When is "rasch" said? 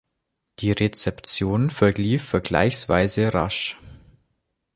3.35-3.77